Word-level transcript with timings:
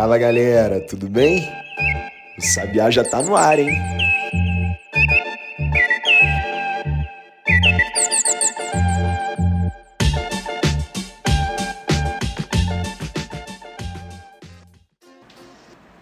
Fala 0.00 0.16
galera, 0.16 0.80
tudo 0.80 1.10
bem? 1.10 1.46
O 2.38 2.42
Sabiá 2.42 2.90
já 2.90 3.04
tá 3.04 3.20
no 3.20 3.36
ar, 3.36 3.58
hein? 3.58 3.68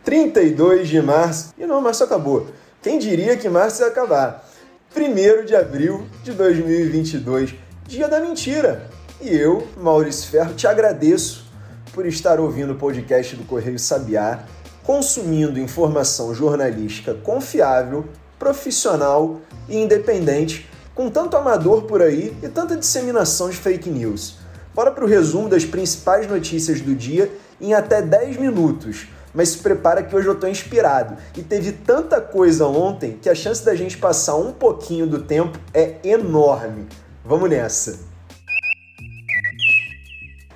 Trinta 0.04 0.42
e 0.42 0.50
dois 0.52 0.86
de 0.86 1.02
março. 1.02 1.52
E 1.58 1.66
não, 1.66 1.80
março 1.80 2.04
acabou. 2.04 2.46
Quem 2.80 3.00
diria 3.00 3.36
que 3.36 3.48
março 3.48 3.82
ia 3.82 3.88
acabar? 3.88 4.48
Primeiro 4.94 5.44
de 5.44 5.56
abril 5.56 6.06
de 6.22 6.30
2022, 6.34 7.52
dia 7.88 8.06
da 8.06 8.20
mentira. 8.20 8.88
E 9.20 9.34
eu, 9.34 9.66
Maurício 9.76 10.30
Ferro, 10.30 10.54
te 10.54 10.68
agradeço 10.68 11.47
por 11.92 12.06
estar 12.06 12.40
ouvindo 12.40 12.72
o 12.72 12.76
podcast 12.76 13.36
do 13.36 13.44
Correio 13.44 13.78
Sabiá, 13.78 14.44
consumindo 14.82 15.58
informação 15.58 16.34
jornalística 16.34 17.14
confiável, 17.14 18.06
profissional 18.38 19.40
e 19.68 19.76
independente, 19.76 20.68
com 20.94 21.10
tanto 21.10 21.36
amador 21.36 21.82
por 21.82 22.02
aí 22.02 22.36
e 22.42 22.48
tanta 22.48 22.76
disseminação 22.76 23.50
de 23.50 23.56
fake 23.56 23.90
news. 23.90 24.38
Bora 24.74 24.90
para 24.90 25.04
o 25.04 25.08
resumo 25.08 25.48
das 25.48 25.64
principais 25.64 26.28
notícias 26.28 26.80
do 26.80 26.94
dia 26.94 27.30
em 27.60 27.74
até 27.74 28.00
10 28.00 28.36
minutos. 28.36 29.08
Mas 29.34 29.50
se 29.50 29.58
prepara 29.58 30.02
que 30.02 30.14
hoje 30.14 30.26
eu 30.26 30.32
estou 30.32 30.48
inspirado. 30.48 31.16
E 31.36 31.42
teve 31.42 31.72
tanta 31.72 32.20
coisa 32.20 32.66
ontem 32.66 33.18
que 33.20 33.28
a 33.28 33.34
chance 33.34 33.64
da 33.64 33.74
gente 33.74 33.98
passar 33.98 34.36
um 34.36 34.52
pouquinho 34.52 35.06
do 35.06 35.22
tempo 35.22 35.58
é 35.74 35.96
enorme. 36.02 36.86
Vamos 37.24 37.50
nessa! 37.50 38.07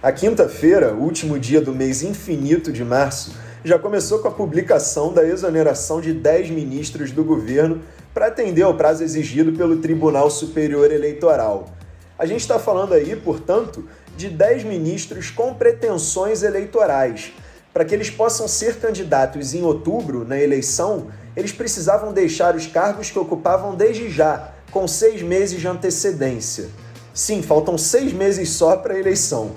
A 0.02 0.10
quinta-feira, 0.10 0.94
último 0.94 1.38
dia 1.38 1.60
do 1.60 1.72
mês 1.72 2.02
infinito 2.02 2.72
de 2.72 2.84
março, 2.84 3.36
já 3.64 3.78
começou 3.78 4.18
com 4.18 4.26
a 4.26 4.32
publicação 4.32 5.12
da 5.12 5.24
exoneração 5.24 6.00
de 6.00 6.12
10 6.12 6.50
ministros 6.50 7.12
do 7.12 7.22
governo 7.22 7.80
para 8.12 8.26
atender 8.26 8.62
ao 8.62 8.74
prazo 8.74 9.04
exigido 9.04 9.52
pelo 9.52 9.76
Tribunal 9.76 10.28
Superior 10.28 10.90
Eleitoral. 10.90 11.70
A 12.18 12.26
gente 12.26 12.40
está 12.40 12.58
falando 12.58 12.94
aí, 12.94 13.14
portanto, 13.14 13.88
de 14.16 14.28
10 14.28 14.64
ministros 14.64 15.30
com 15.30 15.54
pretensões 15.54 16.42
eleitorais. 16.42 17.32
Para 17.72 17.84
que 17.84 17.94
eles 17.94 18.10
possam 18.10 18.48
ser 18.48 18.80
candidatos 18.80 19.54
em 19.54 19.62
outubro, 19.62 20.26
na 20.26 20.36
eleição, 20.36 21.12
eles 21.36 21.52
precisavam 21.52 22.12
deixar 22.12 22.56
os 22.56 22.66
cargos 22.66 23.08
que 23.08 23.20
ocupavam 23.20 23.76
desde 23.76 24.10
já, 24.10 24.52
com 24.72 24.88
seis 24.88 25.22
meses 25.22 25.60
de 25.60 25.68
antecedência. 25.68 26.70
Sim, 27.14 27.40
faltam 27.40 27.78
seis 27.78 28.12
meses 28.12 28.48
só 28.48 28.76
para 28.76 28.94
a 28.94 28.98
eleição. 28.98 29.52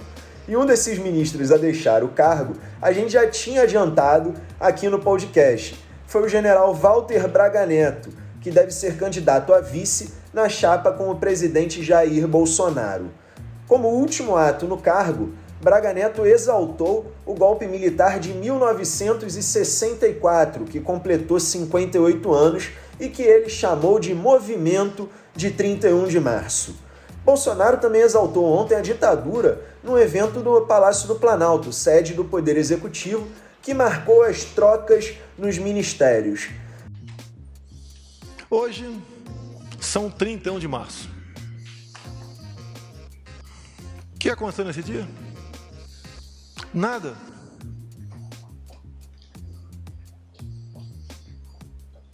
E 0.48 0.56
um 0.56 0.64
desses 0.64 1.00
ministros 1.00 1.52
a 1.52 1.58
deixar 1.58 2.04
o 2.04 2.10
cargo, 2.10 2.54
a 2.80 2.92
gente 2.92 3.14
já 3.14 3.28
tinha 3.28 3.64
adiantado 3.64 4.32
aqui 4.60 4.88
no 4.88 5.00
podcast. 5.00 5.84
Foi 6.06 6.22
o 6.22 6.30
general 6.30 6.72
Walter 6.72 7.28
Braga 7.28 7.66
Neto, 7.66 8.12
que 8.40 8.52
deve 8.52 8.70
ser 8.70 8.96
candidato 8.96 9.52
a 9.52 9.60
vice 9.60 10.14
na 10.32 10.48
chapa 10.48 10.92
com 10.92 11.10
o 11.10 11.16
presidente 11.16 11.82
Jair 11.82 12.28
Bolsonaro. 12.28 13.10
Como 13.68 13.88
último 13.88 14.36
ato 14.36 14.68
no 14.68 14.78
cargo, 14.78 15.34
Braga 15.60 15.92
Neto 15.92 16.28
exaltou 16.28 17.12
o 17.26 17.34
golpe 17.34 17.66
militar 17.66 18.20
de 18.20 18.32
1964, 18.32 20.66
que 20.66 20.80
completou 20.80 21.40
58 21.40 22.32
anos 22.32 22.70
e 23.00 23.10
que 23.10 23.24
ele 23.24 23.50
chamou 23.50 24.00
de 24.00 24.14
Movimento 24.14 25.10
de 25.36 25.50
31 25.50 26.06
de 26.06 26.20
Março. 26.20 26.85
Bolsonaro 27.26 27.80
também 27.80 28.02
exaltou 28.02 28.46
ontem 28.46 28.76
a 28.76 28.82
ditadura 28.82 29.60
no 29.84 29.98
evento 29.98 30.42
do 30.42 30.62
Palácio 30.62 31.08
do 31.08 31.16
Planalto, 31.16 31.74
sede 31.74 32.14
do 32.14 32.24
Poder 32.24 32.56
Executivo, 32.56 33.28
que 33.64 33.74
marcou 33.74 34.22
as 34.22 34.44
trocas 34.44 35.16
nos 35.36 35.58
ministérios. 35.58 36.50
Hoje 38.48 39.02
são 39.82 40.08
31 40.10 40.60
de 40.60 40.68
março. 40.68 41.10
O 44.14 44.20
que 44.20 44.30
aconteceu 44.30 44.66
nesse 44.66 44.84
dia? 44.84 45.08
Nada. 46.72 47.16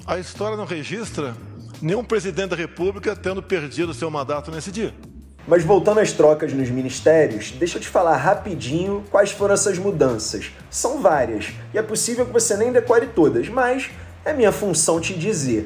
A 0.06 0.18
história 0.20 0.56
não 0.56 0.66
registra 0.66 1.36
nenhum 1.82 2.04
presidente 2.04 2.50
da 2.50 2.56
República 2.56 3.16
tendo 3.16 3.42
perdido 3.42 3.94
seu 3.94 4.10
mandato 4.10 4.52
nesse 4.52 4.72
dia. 4.72 4.94
Mas 5.48 5.64
voltando 5.64 6.00
às 6.00 6.12
trocas 6.12 6.54
nos 6.54 6.70
ministérios, 6.70 7.52
deixa 7.52 7.78
eu 7.78 7.82
te 7.82 7.88
falar 7.88 8.16
rapidinho 8.16 9.04
quais 9.10 9.32
foram 9.32 9.56
essas 9.56 9.78
mudanças. 9.78 10.52
São 10.70 11.02
várias, 11.02 11.52
e 11.74 11.78
é 11.78 11.82
possível 11.82 12.26
que 12.26 12.32
você 12.32 12.56
nem 12.56 12.72
decore 12.72 13.08
todas, 13.08 13.50
mas 13.50 13.90
é 14.24 14.34
minha 14.34 14.52
função 14.52 15.02
te 15.02 15.14
dizer. 15.14 15.66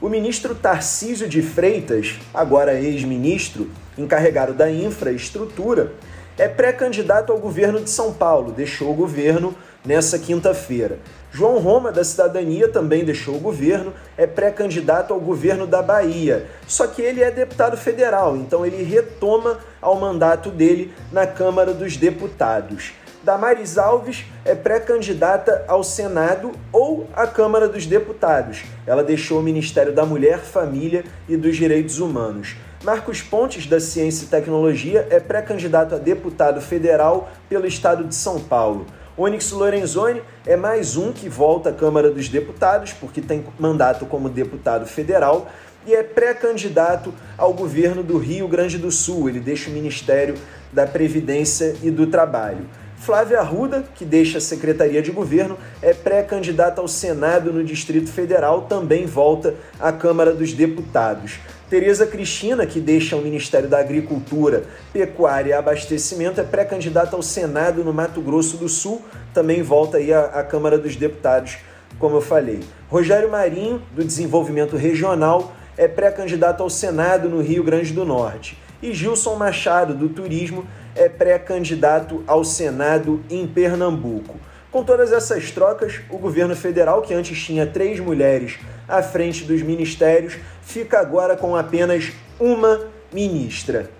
O 0.00 0.08
ministro 0.08 0.54
Tarcísio 0.54 1.28
de 1.28 1.42
Freitas, 1.42 2.14
agora 2.32 2.80
ex-ministro, 2.80 3.68
encarregado 3.96 4.54
da 4.54 4.70
infraestrutura, 4.70 5.92
é 6.38 6.46
pré-candidato 6.46 7.32
ao 7.32 7.38
governo 7.38 7.80
de 7.80 7.90
São 7.90 8.12
Paulo, 8.12 8.52
deixou 8.52 8.92
o 8.92 8.94
governo 8.94 9.56
nessa 9.88 10.18
quinta-feira. 10.18 10.98
João 11.32 11.58
Roma, 11.58 11.90
da 11.90 12.04
Cidadania, 12.04 12.68
também 12.68 13.06
deixou 13.06 13.36
o 13.36 13.40
governo, 13.40 13.94
é 14.18 14.26
pré-candidato 14.26 15.14
ao 15.14 15.20
governo 15.20 15.66
da 15.66 15.80
Bahia. 15.80 16.46
Só 16.66 16.86
que 16.86 17.00
ele 17.00 17.22
é 17.22 17.30
deputado 17.30 17.74
federal, 17.74 18.36
então 18.36 18.66
ele 18.66 18.82
retoma 18.82 19.58
ao 19.80 19.98
mandato 19.98 20.50
dele 20.50 20.92
na 21.10 21.26
Câmara 21.26 21.72
dos 21.72 21.96
Deputados. 21.96 22.92
Damares 23.24 23.78
Alves 23.78 24.26
é 24.44 24.54
pré-candidata 24.54 25.64
ao 25.66 25.82
Senado 25.82 26.52
ou 26.70 27.08
à 27.14 27.26
Câmara 27.26 27.66
dos 27.66 27.86
Deputados. 27.86 28.64
Ela 28.86 29.02
deixou 29.02 29.40
o 29.40 29.42
Ministério 29.42 29.94
da 29.94 30.04
Mulher, 30.04 30.38
Família 30.40 31.02
e 31.26 31.34
dos 31.34 31.56
Direitos 31.56 31.98
Humanos. 31.98 32.56
Marcos 32.84 33.22
Pontes, 33.22 33.66
da 33.66 33.80
Ciência 33.80 34.24
e 34.24 34.28
Tecnologia, 34.28 35.06
é 35.10 35.18
pré-candidato 35.18 35.94
a 35.94 35.98
deputado 35.98 36.60
federal 36.60 37.30
pelo 37.48 37.66
estado 37.66 38.04
de 38.04 38.14
São 38.14 38.38
Paulo. 38.38 38.86
Onyx 39.18 39.50
Lorenzoni 39.50 40.22
é 40.46 40.54
mais 40.54 40.96
um 40.96 41.12
que 41.12 41.28
volta 41.28 41.70
à 41.70 41.72
Câmara 41.72 42.08
dos 42.08 42.28
Deputados, 42.28 42.92
porque 42.92 43.20
tem 43.20 43.44
mandato 43.58 44.06
como 44.06 44.28
deputado 44.28 44.86
federal, 44.86 45.50
e 45.84 45.92
é 45.92 46.04
pré-candidato 46.04 47.12
ao 47.36 47.52
governo 47.52 48.04
do 48.04 48.16
Rio 48.16 48.46
Grande 48.46 48.78
do 48.78 48.92
Sul. 48.92 49.28
Ele 49.28 49.40
deixa 49.40 49.70
o 49.70 49.72
Ministério 49.72 50.36
da 50.72 50.86
Previdência 50.86 51.74
e 51.82 51.90
do 51.90 52.06
Trabalho. 52.06 52.64
Flávia 52.96 53.40
Arruda, 53.40 53.84
que 53.96 54.04
deixa 54.04 54.38
a 54.38 54.40
Secretaria 54.40 55.02
de 55.02 55.10
Governo, 55.10 55.58
é 55.82 55.92
pré-candidata 55.92 56.80
ao 56.80 56.86
Senado 56.86 57.52
no 57.52 57.64
Distrito 57.64 58.10
Federal, 58.10 58.62
também 58.62 59.04
volta 59.04 59.54
à 59.80 59.90
Câmara 59.90 60.32
dos 60.32 60.52
Deputados. 60.52 61.40
Tereza 61.68 62.06
Cristina, 62.06 62.64
que 62.64 62.80
deixa 62.80 63.14
o 63.14 63.20
Ministério 63.20 63.68
da 63.68 63.78
Agricultura, 63.78 64.64
Pecuária 64.90 65.50
e 65.50 65.52
Abastecimento, 65.52 66.40
é 66.40 66.44
pré-candidata 66.44 67.14
ao 67.14 67.20
Senado 67.20 67.84
no 67.84 67.92
Mato 67.92 68.22
Grosso 68.22 68.56
do 68.56 68.70
Sul, 68.70 69.02
também 69.34 69.62
volta 69.62 69.98
aí 69.98 70.10
à, 70.10 70.42
Câmara 70.42 70.78
dos 70.78 70.96
Deputados, 70.96 71.58
como 71.98 72.16
eu 72.16 72.22
falei. 72.22 72.60
Rogério 72.88 73.30
Marinho, 73.30 73.82
do 73.92 74.02
Desenvolvimento 74.02 74.78
Regional, 74.78 75.52
é 75.76 75.86
pré-candidato 75.86 76.62
ao 76.62 76.70
Senado 76.70 77.28
no 77.28 77.42
Rio 77.42 77.62
Grande 77.62 77.92
do 77.92 78.02
Norte. 78.02 78.58
E 78.82 78.94
Gilson 78.94 79.34
Machado, 79.34 79.92
do 79.92 80.08
Turismo, 80.08 80.66
é 80.96 81.06
pré-candidato 81.06 82.24
ao 82.26 82.44
Senado 82.44 83.22
em 83.28 83.46
Pernambuco. 83.46 84.36
Com 84.70 84.82
todas 84.84 85.12
essas 85.12 85.50
trocas, 85.50 86.00
o 86.08 86.16
governo 86.16 86.56
federal, 86.56 87.02
que 87.02 87.12
antes 87.12 87.38
tinha 87.38 87.66
três 87.66 88.00
mulheres 88.00 88.58
à 88.88 89.02
frente 89.02 89.44
dos 89.44 89.62
ministérios, 89.62 90.38
fica 90.62 90.98
agora 90.98 91.36
com 91.36 91.54
apenas 91.54 92.12
uma 92.40 92.88
ministra. 93.12 93.90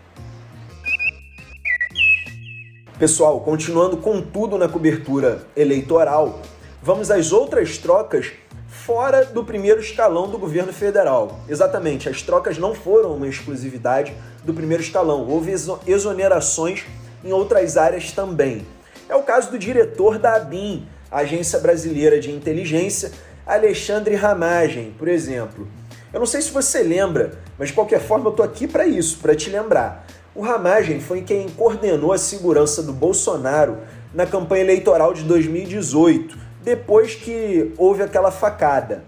Pessoal, 2.99 3.41
continuando 3.41 3.99
com 3.99 4.21
tudo 4.21 4.59
na 4.59 4.69
cobertura 4.69 5.47
eleitoral, 5.57 6.41
vamos 6.83 7.11
às 7.11 7.31
outras 7.31 7.79
trocas 7.79 8.33
fora 8.67 9.25
do 9.25 9.45
primeiro 9.45 9.81
escalão 9.81 10.29
do 10.29 10.39
governo 10.39 10.73
federal. 10.73 11.41
Exatamente, 11.49 12.09
as 12.09 12.23
trocas 12.23 12.59
não 12.59 12.75
foram 12.75 13.15
uma 13.15 13.29
exclusividade 13.29 14.15
do 14.43 14.55
primeiro 14.55 14.83
escalão, 14.83 15.29
houve 15.29 15.53
exonerações 15.87 16.85
em 17.23 17.31
outras 17.31 17.77
áreas 17.77 18.13
também. 18.13 18.67
É 19.09 19.15
o 19.15 19.23
caso 19.23 19.51
do 19.51 19.59
diretor 19.59 20.19
da 20.19 20.37
ABIN, 20.37 20.87
Agência 21.11 21.59
Brasileira 21.59 22.19
de 22.19 22.31
Inteligência, 22.31 23.13
Alexandre 23.49 24.15
Ramagem, 24.15 24.95
por 24.99 25.09
exemplo. 25.09 25.67
Eu 26.13 26.21
não 26.21 26.27
sei 26.27 26.43
se 26.43 26.51
você 26.51 26.83
lembra, 26.83 27.33
mas 27.59 27.69
de 27.69 27.75
qualquer 27.75 27.99
forma 27.99 28.29
eu 28.29 28.35
tô 28.35 28.43
aqui 28.43 28.69
para 28.69 28.87
isso, 28.87 29.21
para 29.21 29.35
te 29.35 29.49
lembrar. 29.49 30.07
O 30.35 30.43
Ramagem 30.43 31.01
foi 31.01 31.23
quem 31.23 31.49
coordenou 31.49 32.13
a 32.13 32.19
segurança 32.19 32.83
do 32.83 32.93
Bolsonaro 32.93 33.79
na 34.13 34.27
campanha 34.27 34.65
eleitoral 34.65 35.15
de 35.15 35.23
2018, 35.23 36.37
depois 36.63 37.15
que 37.15 37.73
houve 37.79 38.03
aquela 38.03 38.31
facada. 38.31 39.05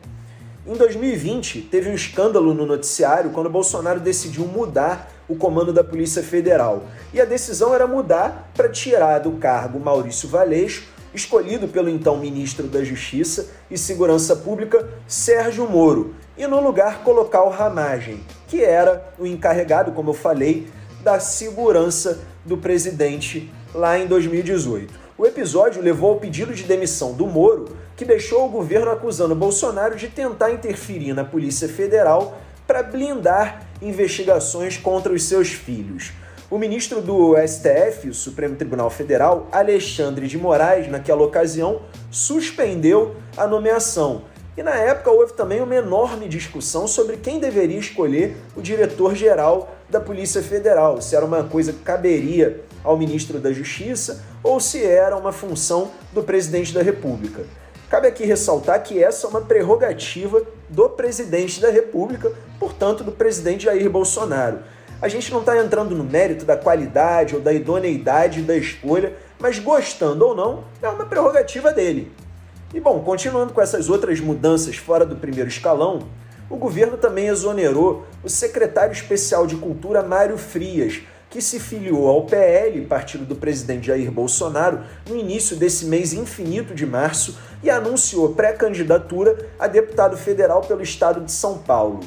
Em 0.66 0.72
2020, 0.72 1.60
teve 1.70 1.90
um 1.90 1.94
escândalo 1.94 2.54
no 2.54 2.64
noticiário 2.64 3.32
quando 3.32 3.50
Bolsonaro 3.50 4.00
decidiu 4.00 4.46
mudar 4.46 5.12
o 5.28 5.36
comando 5.36 5.70
da 5.70 5.84
Polícia 5.84 6.22
Federal. 6.22 6.84
E 7.12 7.20
a 7.20 7.26
decisão 7.26 7.74
era 7.74 7.86
mudar 7.86 8.50
para 8.54 8.70
tirar 8.70 9.18
do 9.18 9.32
cargo 9.32 9.78
Maurício 9.78 10.30
Valeixo 10.30 10.84
escolhido 11.14 11.68
pelo 11.68 11.88
então 11.88 12.16
ministro 12.16 12.66
da 12.66 12.82
Justiça 12.84 13.48
e 13.70 13.76
Segurança 13.76 14.36
Pública, 14.36 14.88
Sérgio 15.06 15.68
Moro, 15.68 16.14
e 16.36 16.46
no 16.46 16.60
lugar 16.60 17.02
colocar 17.02 17.42
o 17.42 17.50
Ramagem, 17.50 18.20
que 18.48 18.62
era 18.62 19.12
o 19.18 19.26
encarregado, 19.26 19.92
como 19.92 20.10
eu 20.10 20.14
falei, 20.14 20.68
da 21.02 21.18
segurança 21.18 22.20
do 22.44 22.56
presidente 22.56 23.50
lá 23.74 23.98
em 23.98 24.06
2018. 24.06 25.00
O 25.16 25.26
episódio 25.26 25.82
levou 25.82 26.12
ao 26.12 26.18
pedido 26.18 26.54
de 26.54 26.62
demissão 26.62 27.12
do 27.12 27.26
Moro, 27.26 27.76
que 27.96 28.04
deixou 28.04 28.46
o 28.46 28.48
governo 28.48 28.90
acusando 28.90 29.34
Bolsonaro 29.34 29.94
de 29.94 30.08
tentar 30.08 30.50
interferir 30.50 31.12
na 31.12 31.24
Polícia 31.24 31.68
Federal 31.68 32.40
para 32.66 32.82
blindar 32.82 33.66
investigações 33.82 34.76
contra 34.76 35.12
os 35.12 35.24
seus 35.24 35.48
filhos. 35.48 36.12
O 36.50 36.58
ministro 36.58 37.00
do 37.00 37.36
STF, 37.36 38.08
o 38.08 38.14
Supremo 38.14 38.56
Tribunal 38.56 38.90
Federal, 38.90 39.46
Alexandre 39.52 40.26
de 40.26 40.36
Moraes, 40.36 40.88
naquela 40.88 41.22
ocasião, 41.22 41.82
suspendeu 42.10 43.14
a 43.36 43.46
nomeação. 43.46 44.22
E 44.56 44.62
na 44.64 44.74
época 44.74 45.12
houve 45.12 45.34
também 45.34 45.60
uma 45.60 45.76
enorme 45.76 46.28
discussão 46.28 46.88
sobre 46.88 47.18
quem 47.18 47.38
deveria 47.38 47.78
escolher 47.78 48.36
o 48.56 48.60
diretor-geral 48.60 49.72
da 49.88 50.00
Polícia 50.00 50.42
Federal, 50.42 51.00
se 51.00 51.14
era 51.14 51.24
uma 51.24 51.44
coisa 51.44 51.72
que 51.72 51.84
caberia 51.84 52.60
ao 52.82 52.98
ministro 52.98 53.38
da 53.38 53.52
Justiça 53.52 54.20
ou 54.42 54.58
se 54.58 54.84
era 54.84 55.16
uma 55.16 55.30
função 55.30 55.92
do 56.12 56.24
presidente 56.24 56.74
da 56.74 56.82
República. 56.82 57.44
Cabe 57.88 58.08
aqui 58.08 58.24
ressaltar 58.24 58.82
que 58.82 59.02
essa 59.02 59.28
é 59.28 59.30
uma 59.30 59.40
prerrogativa 59.40 60.42
do 60.68 60.88
presidente 60.88 61.60
da 61.60 61.70
República, 61.70 62.32
portanto, 62.58 63.04
do 63.04 63.12
presidente 63.12 63.66
Jair 63.66 63.88
Bolsonaro. 63.88 64.58
A 65.02 65.08
gente 65.08 65.32
não 65.32 65.40
está 65.40 65.56
entrando 65.56 65.94
no 65.94 66.04
mérito 66.04 66.44
da 66.44 66.58
qualidade 66.58 67.34
ou 67.34 67.40
da 67.40 67.54
idoneidade 67.54 68.42
da 68.42 68.54
escolha, 68.54 69.14
mas 69.38 69.58
gostando 69.58 70.26
ou 70.26 70.34
não, 70.34 70.64
é 70.82 70.88
uma 70.90 71.06
prerrogativa 71.06 71.72
dele. 71.72 72.12
E 72.74 72.78
bom, 72.78 73.00
continuando 73.00 73.54
com 73.54 73.62
essas 73.62 73.88
outras 73.88 74.20
mudanças 74.20 74.76
fora 74.76 75.06
do 75.06 75.16
primeiro 75.16 75.48
escalão, 75.48 76.00
o 76.50 76.56
governo 76.56 76.98
também 76.98 77.28
exonerou 77.28 78.04
o 78.22 78.28
secretário 78.28 78.92
especial 78.92 79.46
de 79.46 79.56
Cultura 79.56 80.02
Mário 80.02 80.36
Frias, 80.36 81.00
que 81.30 81.40
se 81.40 81.58
filiou 81.58 82.06
ao 82.06 82.26
PL, 82.26 82.84
partido 82.84 83.24
do 83.24 83.36
presidente 83.36 83.86
Jair 83.86 84.10
Bolsonaro, 84.10 84.80
no 85.08 85.16
início 85.16 85.56
desse 85.56 85.86
mês 85.86 86.12
infinito 86.12 86.74
de 86.74 86.84
março 86.84 87.38
e 87.62 87.70
anunciou 87.70 88.34
pré-candidatura 88.34 89.48
a 89.58 89.66
deputado 89.66 90.18
federal 90.18 90.60
pelo 90.60 90.82
estado 90.82 91.22
de 91.22 91.32
São 91.32 91.56
Paulo. 91.56 92.00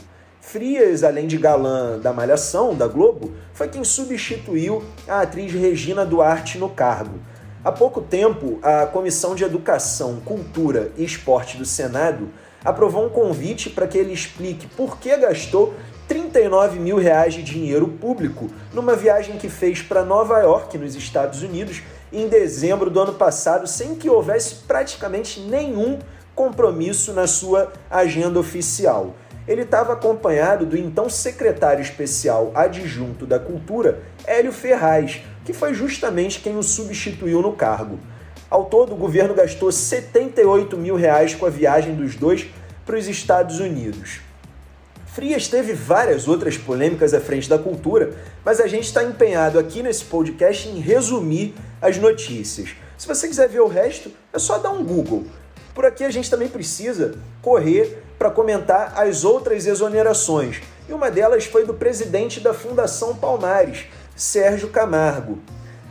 Frias, 0.46 1.04
além 1.04 1.26
de 1.26 1.38
galã 1.38 1.98
da 1.98 2.12
Malhação, 2.12 2.76
da 2.76 2.86
Globo, 2.86 3.32
foi 3.54 3.70
quem 3.70 3.84
substituiu 3.84 4.84
a 5.08 5.22
atriz 5.22 5.52
Regina 5.54 6.06
Duarte 6.06 6.60
no 6.60 6.70
cargo. 6.70 7.18
Há 7.64 7.72
pouco 7.72 8.02
tempo, 8.02 8.60
a 8.62 8.86
Comissão 8.86 9.34
de 9.34 9.46
Educação, 9.46 10.20
Cultura 10.24 10.92
e 10.98 11.04
Esporte 11.04 11.58
do 11.58 11.66
Senado 11.66 12.28
aprovou 12.64 13.06
um 13.06 13.10
convite 13.10 13.70
para 13.70 13.88
que 13.88 13.98
ele 13.98 14.14
explique 14.14 14.68
por 14.68 15.00
que 15.00 15.16
gastou 15.16 15.74
39 16.10 16.78
mil 16.78 16.98
reais 16.98 17.34
de 17.34 17.42
dinheiro 17.42 17.88
público 17.88 18.48
numa 18.74 18.96
viagem 18.96 19.38
que 19.38 19.50
fez 19.50 19.82
para 19.82 20.04
Nova 20.04 20.40
York, 20.40 20.78
nos 20.78 20.94
Estados 20.94 21.42
Unidos, 21.42 21.82
em 22.12 22.28
dezembro 22.28 22.92
do 22.92 23.00
ano 23.00 23.14
passado, 23.14 23.66
sem 23.66 23.96
que 23.96 24.10
houvesse 24.10 24.56
praticamente 24.68 25.40
nenhum 25.40 25.98
compromisso 26.36 27.14
na 27.14 27.28
sua 27.28 27.72
agenda 27.90 28.40
oficial 28.40 29.16
ele 29.48 29.64
estava 29.64 29.94
acompanhado 29.94 30.66
do 30.66 30.78
então 30.78 31.10
secretário 31.10 31.82
especial 31.82 32.52
adjunto 32.56 33.26
da 33.26 33.40
Cultura, 33.40 34.00
Hélio 34.26 34.52
Ferraz, 34.52 35.22
que 35.44 35.54
foi 35.54 35.74
justamente 35.74 36.40
quem 36.40 36.58
o 36.58 36.64
substituiu 36.64 37.42
no 37.42 37.54
cargo. 37.54 38.00
Ao 38.50 38.66
todo, 38.66 38.94
o 38.94 38.98
governo 38.98 39.34
gastou 39.34 39.72
78 39.72 40.78
mil 40.78 40.96
reais 40.96 41.34
com 41.34 41.46
a 41.46 41.50
viagem 41.50 41.96
dos 41.96 42.16
dois 42.16 42.48
para 42.86 42.98
os 42.98 43.08
Estados 43.08 43.60
Unidos. 43.60 44.22
Frias 45.08 45.48
teve 45.48 45.74
várias 45.74 46.28
outras 46.28 46.58
polêmicas 46.58 47.14
à 47.14 47.20
frente 47.20 47.48
da 47.48 47.58
cultura, 47.58 48.16
mas 48.44 48.60
a 48.60 48.68
gente 48.68 48.86
está 48.86 49.04
empenhado 49.04 49.60
aqui 49.60 49.84
nesse 49.84 50.06
podcast 50.06 50.68
em 50.68 50.80
resumir 50.80 51.54
as 51.82 51.98
notícias. 51.98 52.70
Se 52.98 53.08
você 53.08 53.28
quiser 53.28 53.48
ver 53.48 53.62
o 53.62 53.68
resto, 53.68 54.12
é 54.32 54.40
só 54.40 54.58
dar 54.58 54.72
um 54.72 54.84
Google. 54.84 55.26
Por 55.74 55.86
aqui 55.86 56.04
a 56.04 56.10
gente 56.10 56.30
também 56.30 56.48
precisa 56.48 57.16
correr 57.42 58.03
para 58.24 58.32
comentar 58.32 58.94
as 58.96 59.26
outras 59.26 59.68
exonerações, 59.68 60.62
e 60.88 60.94
uma 60.94 61.12
delas 61.12 61.44
foi 61.44 61.66
do 61.66 61.74
presidente 61.74 62.40
da 62.40 62.54
Fundação 62.54 63.14
Palmares, 63.18 63.88
Sérgio 64.16 64.70
Camargo. 64.70 65.40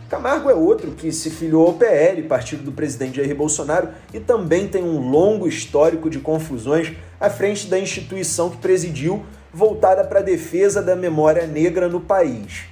Camargo 0.08 0.48
é 0.48 0.54
outro 0.54 0.92
que 0.92 1.12
se 1.12 1.28
filiou 1.28 1.66
ao 1.66 1.74
PL, 1.74 2.22
partido 2.22 2.62
do 2.62 2.72
presidente 2.72 3.18
Jair 3.18 3.36
Bolsonaro, 3.36 3.90
e 4.14 4.18
também 4.18 4.66
tem 4.66 4.82
um 4.82 5.10
longo 5.10 5.46
histórico 5.46 6.08
de 6.08 6.20
confusões 6.20 6.96
à 7.20 7.28
frente 7.28 7.66
da 7.66 7.78
instituição 7.78 8.48
que 8.48 8.56
presidiu, 8.56 9.26
voltada 9.52 10.02
para 10.02 10.20
a 10.20 10.22
defesa 10.22 10.80
da 10.80 10.96
memória 10.96 11.46
negra 11.46 11.86
no 11.86 12.00
país. 12.00 12.62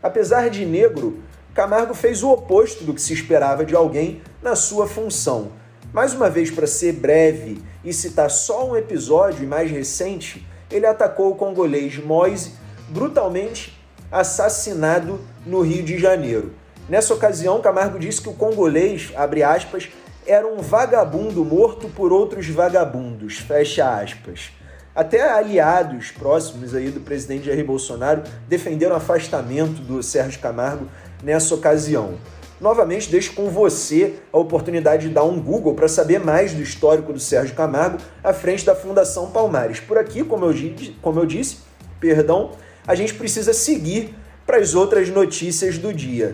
Apesar 0.00 0.50
de 0.50 0.64
negro, 0.64 1.18
Camargo 1.52 1.94
fez 1.94 2.22
o 2.22 2.30
oposto 2.30 2.84
do 2.84 2.94
que 2.94 3.02
se 3.02 3.12
esperava 3.12 3.64
de 3.64 3.74
alguém 3.74 4.22
na 4.40 4.54
sua 4.54 4.86
função. 4.86 5.50
Mais 5.92 6.14
uma 6.14 6.30
vez, 6.30 6.52
para 6.52 6.68
ser 6.68 6.92
breve 6.92 7.60
e 7.84 7.92
citar 7.92 8.30
só 8.30 8.70
um 8.70 8.76
episódio 8.76 9.46
mais 9.48 9.68
recente, 9.68 10.46
ele 10.70 10.86
atacou 10.86 11.32
o 11.32 11.34
congolês 11.34 11.98
Moise, 11.98 12.52
brutalmente 12.88 13.76
assassinado 14.10 15.20
no 15.44 15.62
Rio 15.62 15.82
de 15.82 15.98
Janeiro. 15.98 16.52
Nessa 16.88 17.12
ocasião, 17.12 17.60
Camargo 17.60 17.98
disse 17.98 18.20
que 18.20 18.28
o 18.28 18.34
congolês, 18.34 19.12
abre 19.16 19.42
aspas, 19.42 19.88
era 20.24 20.46
um 20.46 20.58
vagabundo 20.58 21.44
morto 21.44 21.88
por 21.88 22.12
outros 22.12 22.46
vagabundos, 22.48 23.38
fecha 23.38 24.00
aspas. 24.00 24.52
Até 24.94 25.28
aliados 25.28 26.12
próximos 26.12 26.72
aí 26.72 26.90
do 26.90 27.00
presidente 27.00 27.46
Jair 27.46 27.64
Bolsonaro 27.64 28.22
defenderam 28.48 28.94
o 28.94 28.98
afastamento 28.98 29.80
do 29.82 30.02
Sérgio 30.04 30.40
Camargo 30.40 30.88
nessa 31.22 31.52
ocasião. 31.52 32.14
Novamente, 32.60 33.10
deixo 33.10 33.32
com 33.32 33.48
você 33.48 34.16
a 34.30 34.38
oportunidade 34.38 35.08
de 35.08 35.14
dar 35.14 35.24
um 35.24 35.40
Google 35.40 35.74
para 35.74 35.88
saber 35.88 36.20
mais 36.20 36.52
do 36.52 36.60
histórico 36.60 37.10
do 37.10 37.18
Sérgio 37.18 37.56
Camargo 37.56 37.96
à 38.22 38.34
frente 38.34 38.66
da 38.66 38.74
Fundação 38.74 39.30
Palmares. 39.30 39.80
Por 39.80 39.96
aqui, 39.96 40.22
como 40.22 40.44
eu, 40.44 40.54
como 41.00 41.18
eu 41.18 41.24
disse, 41.24 41.58
perdão, 41.98 42.50
a 42.86 42.94
gente 42.94 43.14
precisa 43.14 43.54
seguir 43.54 44.14
para 44.44 44.58
as 44.58 44.74
outras 44.74 45.08
notícias 45.08 45.78
do 45.78 45.90
dia. 45.90 46.32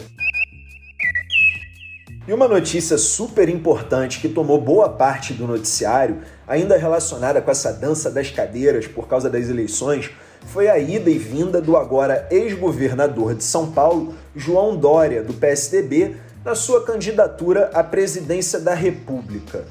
E 2.27 2.33
uma 2.33 2.49
notícia 2.49 2.99
super 2.99 3.49
importante 3.49 4.19
que 4.19 4.29
tomou 4.29 4.61
boa 4.61 4.89
parte 4.89 5.33
do 5.33 5.47
noticiário, 5.47 6.23
ainda 6.45 6.77
relacionada 6.77 7.41
com 7.41 7.53
essa 7.53 7.73
dança 7.73 8.11
das 8.11 8.33
cadeiras 8.33 8.89
por 8.89 9.07
causa 9.07 9.31
das 9.31 9.49
eleições, 9.49 10.11
foi 10.57 10.71
a 10.71 10.79
ida 10.79 11.11
e 11.11 11.19
vinda 11.19 11.61
do 11.61 11.77
agora 11.77 12.27
ex-governador 12.31 13.35
de 13.35 13.45
São 13.45 13.71
Paulo, 13.71 14.15
João 14.35 14.75
Dória, 14.75 15.23
do 15.23 15.35
PSDB, 15.35 16.17
na 16.43 16.55
sua 16.55 16.83
candidatura 16.83 17.71
à 17.75 17.85
presidência 17.85 18.59
da 18.59 18.73
República. 18.73 19.67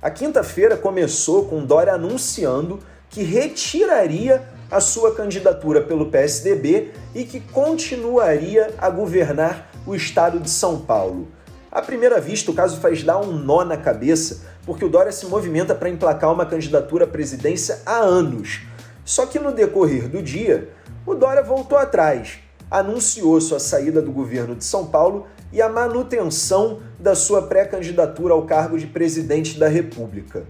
A 0.00 0.08
quinta-feira 0.08 0.78
começou 0.78 1.44
com 1.44 1.62
Dória 1.62 1.92
anunciando 1.92 2.78
que 3.10 3.22
retiraria 3.22 4.42
a 4.70 4.80
sua 4.80 5.14
candidatura 5.14 5.82
pelo 5.82 6.06
PSDB 6.06 6.90
e 7.14 7.24
que 7.24 7.40
continuaria 7.40 8.72
a 8.78 8.88
governar 8.88 9.70
o 9.86 9.94
estado 9.94 10.40
de 10.40 10.48
São 10.48 10.80
Paulo. 10.80 11.28
À 11.70 11.82
primeira 11.82 12.18
vista, 12.18 12.50
o 12.50 12.54
caso 12.54 12.80
faz 12.80 13.02
dar 13.02 13.20
um 13.20 13.32
nó 13.32 13.62
na 13.62 13.76
cabeça, 13.76 14.40
porque 14.64 14.86
o 14.86 14.88
Dória 14.88 15.12
se 15.12 15.26
movimenta 15.26 15.74
para 15.74 15.90
emplacar 15.90 16.32
uma 16.32 16.46
candidatura 16.46 17.04
à 17.04 17.08
presidência 17.08 17.82
há 17.84 17.98
anos 17.98 18.69
só 19.10 19.26
que 19.26 19.40
no 19.40 19.50
decorrer 19.50 20.08
do 20.08 20.22
dia, 20.22 20.68
o 21.04 21.16
Dória 21.16 21.42
voltou 21.42 21.76
atrás, 21.76 22.38
anunciou 22.70 23.40
sua 23.40 23.58
saída 23.58 24.00
do 24.00 24.12
governo 24.12 24.54
de 24.54 24.64
São 24.64 24.86
Paulo 24.86 25.26
e 25.52 25.60
a 25.60 25.68
manutenção 25.68 26.78
da 26.96 27.16
sua 27.16 27.42
pré-candidatura 27.42 28.34
ao 28.34 28.46
cargo 28.46 28.78
de 28.78 28.86
presidente 28.86 29.58
da 29.58 29.66
República. 29.66 30.44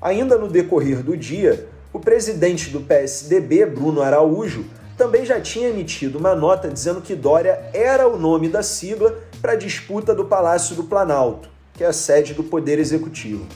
Ainda 0.00 0.38
no 0.38 0.48
decorrer 0.48 1.02
do 1.02 1.14
dia, 1.14 1.68
o 1.92 2.00
presidente 2.00 2.70
do 2.70 2.80
PSDB, 2.80 3.66
Bruno 3.66 4.00
Araújo, 4.00 4.64
também 4.96 5.26
já 5.26 5.38
tinha 5.38 5.68
emitido 5.68 6.16
uma 6.16 6.34
nota 6.34 6.70
dizendo 6.70 7.02
que 7.02 7.14
Dória 7.14 7.62
era 7.74 8.08
o 8.08 8.18
nome 8.18 8.48
da 8.48 8.62
sigla 8.62 9.18
para 9.42 9.52
a 9.52 9.56
disputa 9.56 10.14
do 10.14 10.24
Palácio 10.24 10.74
do 10.74 10.84
Planalto, 10.84 11.50
que 11.74 11.84
é 11.84 11.88
a 11.88 11.92
sede 11.92 12.32
do 12.32 12.44
Poder 12.44 12.78
Executivo. 12.78 13.46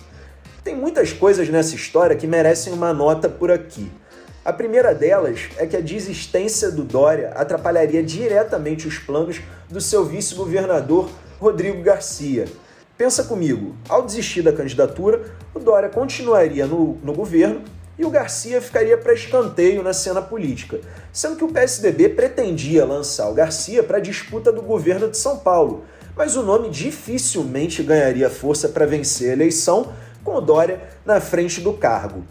Tem 0.63 0.77
muitas 0.77 1.11
coisas 1.11 1.49
nessa 1.49 1.75
história 1.75 2.15
que 2.15 2.27
merecem 2.27 2.75
uma 2.75 2.93
nota 2.93 3.31
por 3.31 3.51
aqui. 3.51 3.91
A 4.47 4.53
primeira 4.53 4.95
delas 4.95 5.49
é 5.57 5.67
que 5.67 5.77
a 5.77 5.81
desistência 5.81 6.71
do 6.71 6.85
Dória 6.85 7.33
atrapalharia 7.35 8.01
diretamente 8.01 8.87
os 8.87 8.97
planos 8.97 9.41
do 9.69 9.81
seu 9.81 10.05
vice-governador 10.05 11.11
Rodrigo 11.41 11.83
Garcia. 11.83 12.45
Pensa 12.97 13.25
comigo, 13.25 13.75
ao 13.89 14.05
desistir 14.07 14.43
da 14.43 14.53
candidatura, 14.53 15.35
o 15.53 15.59
Dória 15.59 15.89
continuaria 15.89 16.65
no, 16.65 16.97
no 17.03 17.13
governo 17.13 17.65
e 17.99 18.05
o 18.05 18.11
Garcia 18.11 18.63
ficaria 18.63 18.97
para 18.97 19.15
escanteio 19.15 19.83
na 19.83 19.93
cena 19.93 20.23
política, 20.23 20.79
sendo 21.13 21.35
que 21.35 21.43
o 21.43 21.51
PSDB 21.51 22.11
pretendia 22.11 22.85
lançar 22.85 23.29
o 23.29 23.35
Garcia 23.35 23.83
para 23.83 23.97
a 23.97 24.01
disputa 24.01 24.53
do 24.53 24.63
governo 24.63 25.11
de 25.11 25.19
São 25.19 25.39
Paulo. 25.39 25.85
mas 26.15 26.37
o 26.37 26.43
nome 26.45 26.71
dificilmente 26.71 27.83
ganharia 27.83 28.31
força 28.31 28.69
para 28.69 28.87
vencer 28.87 29.31
a 29.31 29.33
eleição 29.33 29.93
com 30.23 30.37
o 30.37 30.41
Dória 30.41 30.81
na 31.05 31.21
frente 31.21 31.61
do 31.61 31.73
cargo. 31.73 32.23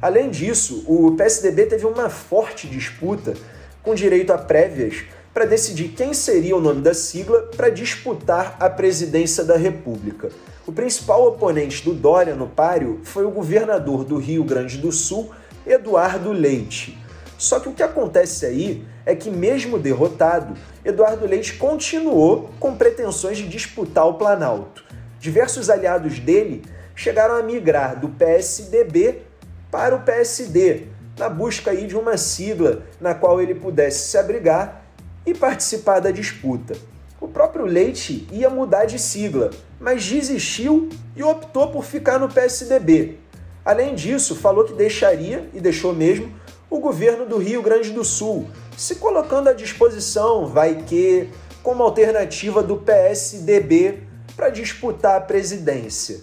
Além 0.00 0.30
disso, 0.30 0.82
o 0.86 1.14
PSDB 1.14 1.66
teve 1.66 1.84
uma 1.84 2.08
forte 2.08 2.66
disputa 2.66 3.34
com 3.82 3.94
direito 3.94 4.32
a 4.32 4.38
prévias 4.38 5.04
para 5.34 5.44
decidir 5.44 5.88
quem 5.88 6.14
seria 6.14 6.56
o 6.56 6.60
nome 6.60 6.80
da 6.80 6.94
sigla 6.94 7.50
para 7.54 7.68
disputar 7.68 8.56
a 8.58 8.70
presidência 8.70 9.44
da 9.44 9.56
República. 9.56 10.30
O 10.66 10.72
principal 10.72 11.26
oponente 11.26 11.84
do 11.84 11.92
Dória 11.92 12.34
no 12.34 12.46
páreo 12.46 13.00
foi 13.04 13.26
o 13.26 13.30
governador 13.30 14.04
do 14.04 14.16
Rio 14.16 14.42
Grande 14.42 14.78
do 14.78 14.90
Sul, 14.90 15.30
Eduardo 15.66 16.32
Leite. 16.32 16.96
Só 17.36 17.60
que 17.60 17.68
o 17.68 17.72
que 17.72 17.82
acontece 17.82 18.46
aí 18.46 18.84
é 19.04 19.14
que, 19.14 19.30
mesmo 19.30 19.78
derrotado, 19.78 20.54
Eduardo 20.82 21.26
Leite 21.26 21.54
continuou 21.54 22.50
com 22.58 22.74
pretensões 22.74 23.36
de 23.36 23.48
disputar 23.48 24.06
o 24.06 24.14
Planalto. 24.14 24.82
Diversos 25.18 25.68
aliados 25.68 26.18
dele 26.18 26.62
chegaram 26.94 27.36
a 27.36 27.42
migrar 27.42 27.98
do 27.98 28.08
PSDB 28.08 29.29
para 29.70 29.94
o 29.94 30.00
PSD, 30.00 30.88
na 31.18 31.28
busca 31.28 31.70
aí 31.70 31.86
de 31.86 31.96
uma 31.96 32.16
sigla 32.16 32.82
na 33.00 33.14
qual 33.14 33.40
ele 33.40 33.54
pudesse 33.54 34.08
se 34.08 34.18
abrigar 34.18 34.84
e 35.24 35.34
participar 35.34 36.00
da 36.00 36.10
disputa. 36.10 36.74
O 37.20 37.28
próprio 37.28 37.66
Leite 37.66 38.26
ia 38.32 38.48
mudar 38.48 38.86
de 38.86 38.98
sigla, 38.98 39.50
mas 39.78 40.04
desistiu 40.04 40.88
e 41.14 41.22
optou 41.22 41.70
por 41.70 41.84
ficar 41.84 42.18
no 42.18 42.28
PSDB. 42.28 43.18
Além 43.64 43.94
disso, 43.94 44.34
falou 44.34 44.64
que 44.64 44.72
deixaria, 44.72 45.48
e 45.52 45.60
deixou 45.60 45.94
mesmo, 45.94 46.32
o 46.70 46.80
governo 46.80 47.26
do 47.26 47.36
Rio 47.36 47.62
Grande 47.62 47.90
do 47.90 48.04
Sul, 48.04 48.48
se 48.76 48.94
colocando 48.94 49.48
à 49.48 49.52
disposição, 49.52 50.46
vai 50.46 50.76
que, 50.86 51.28
como 51.62 51.82
alternativa 51.82 52.62
do 52.62 52.78
PSDB 52.78 54.04
para 54.34 54.48
disputar 54.48 55.16
a 55.18 55.20
presidência. 55.20 56.20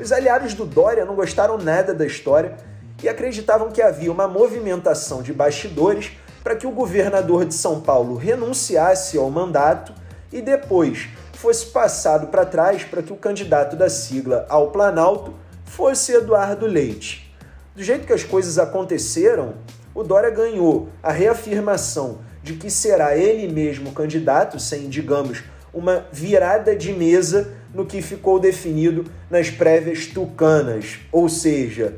Os 0.00 0.10
aliados 0.10 0.54
do 0.54 0.64
Dória 0.64 1.04
não 1.04 1.14
gostaram 1.14 1.56
nada 1.56 1.94
da 1.94 2.04
história 2.04 2.56
e 3.04 3.08
acreditavam 3.08 3.70
que 3.70 3.82
havia 3.82 4.10
uma 4.10 4.26
movimentação 4.26 5.20
de 5.20 5.30
bastidores 5.30 6.12
para 6.42 6.56
que 6.56 6.66
o 6.66 6.70
governador 6.70 7.44
de 7.44 7.52
São 7.52 7.82
Paulo 7.82 8.16
renunciasse 8.16 9.18
ao 9.18 9.30
mandato 9.30 9.92
e 10.32 10.40
depois 10.40 11.08
fosse 11.34 11.66
passado 11.66 12.28
para 12.28 12.46
trás 12.46 12.82
para 12.82 13.02
que 13.02 13.12
o 13.12 13.16
candidato 13.16 13.76
da 13.76 13.90
sigla 13.90 14.46
ao 14.48 14.70
Planalto 14.70 15.34
fosse 15.66 16.14
Eduardo 16.14 16.66
Leite. 16.66 17.30
Do 17.76 17.82
jeito 17.82 18.06
que 18.06 18.12
as 18.14 18.24
coisas 18.24 18.58
aconteceram, 18.58 19.52
o 19.94 20.02
Dória 20.02 20.30
ganhou 20.30 20.88
a 21.02 21.12
reafirmação 21.12 22.20
de 22.42 22.54
que 22.54 22.70
será 22.70 23.14
ele 23.14 23.52
mesmo 23.52 23.92
candidato, 23.92 24.58
sem, 24.58 24.88
digamos, 24.88 25.44
uma 25.74 26.06
virada 26.10 26.74
de 26.74 26.90
mesa 26.90 27.52
no 27.74 27.84
que 27.84 28.00
ficou 28.00 28.40
definido 28.40 29.04
nas 29.28 29.50
prévias 29.50 30.06
tucanas, 30.06 31.00
ou 31.12 31.28
seja, 31.28 31.96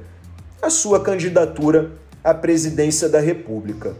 a 0.67 0.71
sua 0.71 1.01
candidatura 1.01 1.93
à 2.23 2.35
presidência 2.35 3.09
da 3.09 3.21
República. 3.21 3.95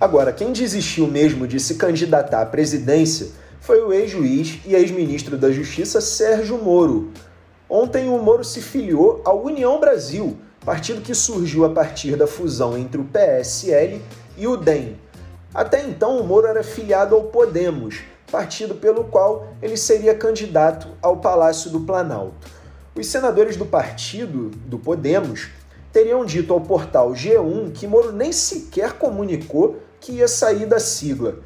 Agora, 0.00 0.32
quem 0.32 0.52
desistiu 0.52 1.06
mesmo 1.06 1.46
de 1.46 1.60
se 1.60 1.74
candidatar 1.74 2.42
à 2.42 2.46
presidência 2.46 3.28
foi 3.60 3.82
o 3.82 3.92
ex-juiz 3.92 4.58
e 4.64 4.74
ex-ministro 4.74 5.36
da 5.36 5.50
Justiça 5.50 6.00
Sérgio 6.00 6.56
Moro, 6.58 7.12
Ontem 7.70 8.08
o 8.08 8.16
Moro 8.16 8.42
se 8.42 8.62
filiou 8.62 9.20
ao 9.26 9.44
União 9.44 9.78
Brasil, 9.78 10.38
partido 10.64 11.02
que 11.02 11.14
surgiu 11.14 11.66
a 11.66 11.68
partir 11.68 12.16
da 12.16 12.26
fusão 12.26 12.78
entre 12.78 12.98
o 12.98 13.04
PSL 13.04 14.00
e 14.38 14.46
o 14.46 14.56
DEM. 14.56 14.96
Até 15.52 15.86
então 15.86 16.18
o 16.18 16.24
Moro 16.24 16.46
era 16.46 16.62
filiado 16.62 17.14
ao 17.14 17.24
Podemos, 17.24 18.00
partido 18.32 18.74
pelo 18.74 19.04
qual 19.04 19.48
ele 19.60 19.76
seria 19.76 20.14
candidato 20.14 20.88
ao 21.02 21.18
Palácio 21.18 21.70
do 21.70 21.80
Planalto. 21.80 22.57
Os 22.98 23.06
senadores 23.06 23.56
do 23.56 23.64
partido, 23.64 24.50
do 24.66 24.76
Podemos, 24.76 25.50
teriam 25.92 26.24
dito 26.24 26.52
ao 26.52 26.60
portal 26.60 27.12
G1 27.12 27.70
que 27.70 27.86
Moro 27.86 28.10
nem 28.10 28.32
sequer 28.32 28.94
comunicou 28.94 29.80
que 30.00 30.10
ia 30.10 30.26
sair 30.26 30.66
da 30.66 30.80
sigla. 30.80 31.36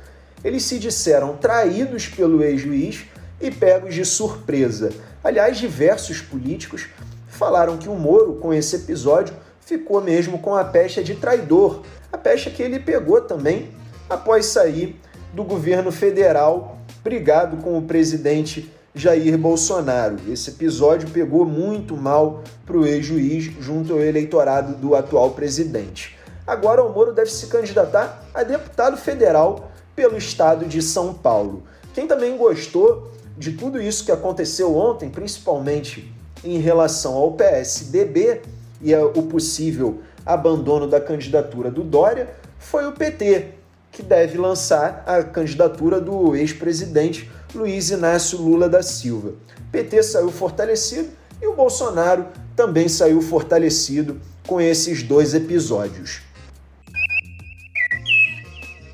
Eles 0.43 0.63
se 0.63 0.79
disseram 0.79 1.37
traídos 1.37 2.09
pelo 2.09 2.43
ex-juiz 2.43 3.05
e 3.39 3.51
pegos 3.51 3.95
de 3.95 4.03
surpresa. 4.03 4.95
Aliás, 5.23 5.59
diversos 5.59 6.23
políticos 6.23 6.87
falaram 7.29 7.77
que 7.77 7.87
o 7.87 7.95
Moro, 7.95 8.37
com 8.37 8.55
esse 8.55 8.77
episódio, 8.77 9.37
ficou 9.61 10.01
mesmo 10.01 10.39
com 10.39 10.55
a 10.55 10.65
pecha 10.65 11.05
de 11.05 11.17
traidor, 11.17 11.83
a 12.11 12.17
pecha 12.17 12.49
que 12.49 12.63
ele 12.63 12.81
pegou 12.81 13.21
também 13.21 13.69
após 14.09 14.47
sair 14.47 14.99
do 15.35 15.45
governo 15.45 15.93
federal, 15.93 16.79
brigado 17.05 17.59
com 17.59 17.77
o 17.77 17.83
presidente 17.83 18.73
Jair 18.95 19.39
Bolsonaro. 19.39 20.17
Esse 20.29 20.51
episódio 20.51 21.09
pegou 21.09 21.47
muito 21.47 21.97
mal 21.97 22.43
para 22.67 22.77
o 22.77 22.87
ex-juiz 22.87 23.45
junto 23.59 23.95
ao 23.95 24.01
eleitorado 24.01 24.75
do 24.75 24.95
atual 24.95 25.31
presidente. 25.31 26.19
Agora 26.47 26.83
o 26.83 26.93
Moro 26.93 27.13
deve 27.13 27.31
se 27.31 27.47
candidatar 27.47 28.23
a 28.35 28.43
deputado 28.43 28.99
federal 28.99 29.71
pelo 29.97 30.19
estado 30.19 30.67
de 30.67 30.83
São 30.83 31.15
Paulo. 31.15 31.63
Quem 31.95 32.07
também 32.07 32.37
gostou 32.37 33.11
de 33.39 33.53
tudo 33.53 33.81
isso 33.81 34.05
que 34.05 34.13
aconteceu 34.13 34.77
ontem, 34.77 35.09
principalmente 35.09 36.13
em 36.45 36.59
relação 36.59 37.15
ao 37.15 37.33
PSDB 37.33 38.43
e 38.83 38.95
o 38.95 39.23
possível 39.23 40.01
abandono 40.27 40.87
da 40.87 41.01
candidatura 41.01 41.71
do 41.71 41.83
Dória, 41.83 42.29
foi 42.59 42.87
o 42.87 42.93
PT, 42.93 43.55
que 43.93 44.03
deve 44.03 44.39
lançar 44.39 45.05
a 45.07 45.23
candidatura 45.23 46.01
do 46.01 46.35
ex-presidente 46.35 47.31
Luiz 47.55 47.91
Inácio 47.91 48.39
Lula 48.39 48.67
da 48.69 48.83
Silva. 48.83 49.35
PT 49.71 50.03
saiu 50.03 50.33
fortalecido 50.33 51.11
e 51.41 51.47
o 51.47 51.55
Bolsonaro 51.55 52.27
também 52.57 52.89
saiu 52.89 53.21
fortalecido 53.21 54.19
com 54.47 54.59
esses 54.61 55.03
dois 55.03 55.35
episódios. 55.35 56.23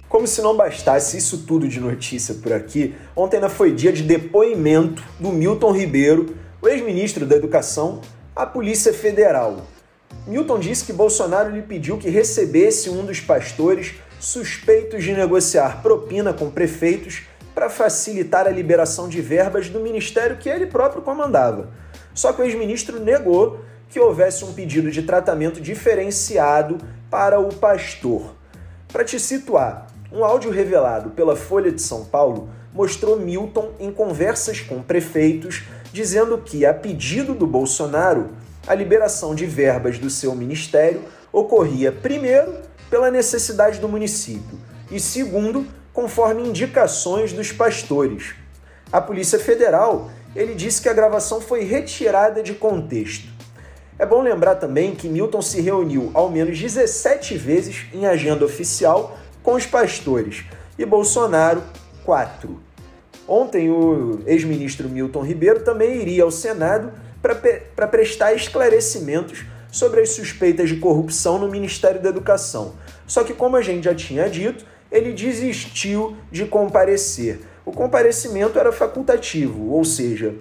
Como 0.08 0.26
se 0.26 0.42
não 0.42 0.56
bastasse 0.56 1.18
isso 1.18 1.44
tudo 1.46 1.68
de 1.68 1.78
notícia 1.78 2.34
por 2.34 2.52
aqui, 2.52 2.94
ontem 3.14 3.36
ainda 3.36 3.48
foi 3.48 3.72
dia 3.72 3.92
de 3.92 4.02
depoimento 4.02 5.02
do 5.20 5.30
Milton 5.30 5.70
Ribeiro, 5.70 6.34
o 6.60 6.68
ex-ministro 6.68 7.24
da 7.24 7.36
Educação, 7.36 8.00
à 8.34 8.46
Polícia 8.46 8.92
Federal. 8.92 9.66
Milton 10.26 10.58
disse 10.58 10.84
que 10.84 10.92
Bolsonaro 10.92 11.54
lhe 11.54 11.62
pediu 11.62 11.98
que 11.98 12.08
recebesse 12.08 12.90
um 12.90 13.04
dos 13.04 13.20
pastores 13.20 13.94
suspeitos 14.18 15.04
de 15.04 15.12
negociar 15.12 15.82
propina 15.82 16.32
com 16.32 16.50
prefeitos 16.50 17.22
para 17.54 17.70
facilitar 17.70 18.46
a 18.46 18.50
liberação 18.50 19.08
de 19.08 19.20
verbas 19.20 19.68
do 19.68 19.80
ministério 19.80 20.36
que 20.36 20.48
ele 20.48 20.66
próprio 20.66 21.02
comandava. 21.02 21.70
Só 22.14 22.32
que 22.32 22.40
o 22.40 22.44
ex-ministro 22.44 23.00
negou 23.00 23.60
que 23.88 23.98
houvesse 23.98 24.44
um 24.44 24.52
pedido 24.52 24.90
de 24.90 25.02
tratamento 25.02 25.60
diferenciado 25.60 26.78
para 27.10 27.40
o 27.40 27.54
pastor. 27.54 28.34
Para 28.92 29.04
te 29.04 29.18
situar, 29.18 29.86
um 30.12 30.24
áudio 30.24 30.50
revelado 30.50 31.10
pela 31.10 31.36
Folha 31.36 31.70
de 31.70 31.82
São 31.82 32.04
Paulo 32.04 32.48
mostrou 32.72 33.18
Milton 33.18 33.72
em 33.80 33.90
conversas 33.90 34.60
com 34.60 34.82
prefeitos 34.82 35.64
dizendo 35.92 36.38
que, 36.38 36.66
a 36.66 36.74
pedido 36.74 37.34
do 37.34 37.46
Bolsonaro, 37.46 38.30
a 38.66 38.74
liberação 38.74 39.34
de 39.34 39.46
verbas 39.46 39.98
do 39.98 40.10
seu 40.10 40.34
ministério 40.34 41.02
ocorria, 41.32 41.90
primeiro, 41.90 42.54
pela 42.90 43.10
necessidade 43.10 43.78
do 43.78 43.88
município 43.88 44.58
e, 44.90 44.98
segundo, 44.98 45.66
conforme 45.92 46.48
indicações 46.48 47.32
dos 47.32 47.52
pastores. 47.52 48.34
A 48.90 49.00
Polícia 49.00 49.38
Federal 49.38 50.10
ele 50.34 50.54
disse 50.54 50.80
que 50.80 50.88
a 50.88 50.94
gravação 50.94 51.40
foi 51.40 51.64
retirada 51.64 52.42
de 52.42 52.54
contexto. 52.54 53.28
É 53.98 54.06
bom 54.06 54.22
lembrar 54.22 54.54
também 54.54 54.94
que 54.94 55.08
Milton 55.08 55.42
se 55.42 55.60
reuniu 55.60 56.10
ao 56.14 56.30
menos 56.30 56.58
17 56.58 57.36
vezes 57.36 57.86
em 57.92 58.06
agenda 58.06 58.44
oficial 58.44 59.18
com 59.42 59.54
os 59.54 59.66
pastores 59.66 60.44
e 60.78 60.86
Bolsonaro, 60.86 61.62
quatro. 62.04 62.60
Ontem, 63.26 63.70
o 63.70 64.20
ex-ministro 64.26 64.88
Milton 64.88 65.22
Ribeiro 65.22 65.60
também 65.60 66.00
iria 66.00 66.22
ao 66.22 66.30
Senado 66.30 66.92
para 67.20 67.88
prestar 67.88 68.32
esclarecimentos 68.32 69.44
sobre 69.70 70.00
as 70.00 70.10
suspeitas 70.10 70.68
de 70.68 70.76
corrupção 70.76 71.38
no 71.38 71.48
Ministério 71.48 72.00
da 72.00 72.08
Educação. 72.08 72.74
Só 73.06 73.24
que, 73.24 73.34
como 73.34 73.56
a 73.56 73.62
gente 73.62 73.84
já 73.84 73.94
tinha 73.94 74.28
dito, 74.28 74.64
ele 74.90 75.12
desistiu 75.12 76.16
de 76.30 76.46
comparecer. 76.46 77.40
O 77.64 77.72
comparecimento 77.72 78.58
era 78.58 78.72
facultativo, 78.72 79.70
ou 79.70 79.84
seja, 79.84 80.34